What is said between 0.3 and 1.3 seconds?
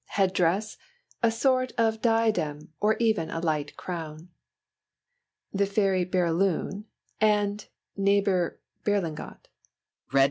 dress: a